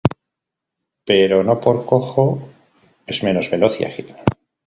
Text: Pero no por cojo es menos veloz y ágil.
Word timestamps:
Pero 1.05 1.43
no 1.43 1.59
por 1.59 1.85
cojo 1.85 2.39
es 3.05 3.21
menos 3.21 3.51
veloz 3.51 3.79
y 3.81 3.85
ágil. 3.85 4.15